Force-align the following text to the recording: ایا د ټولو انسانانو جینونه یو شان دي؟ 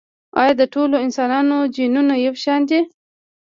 ایا 0.39 0.53
د 0.59 0.63
ټولو 0.73 0.95
انسانانو 1.05 1.57
جینونه 1.75 2.13
یو 2.25 2.35
شان 2.43 2.61
دي؟ 2.69 2.79